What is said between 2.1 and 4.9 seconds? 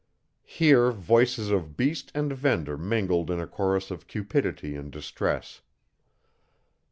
and vendor mingled in a chorus of cupidity